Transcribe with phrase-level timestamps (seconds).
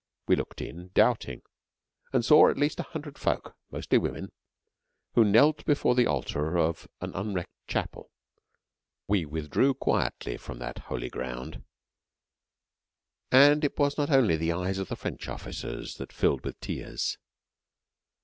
[0.25, 1.43] We looked in, doubting,
[2.11, 4.31] and saw at least a hundred folk, mostly women,
[5.13, 8.09] who knelt before the altar of an unwrecked chapel.
[9.07, 11.63] We withdrew quietly from that holy ground,
[13.31, 17.19] and it was not only the eyes of the French officers that filled with tears.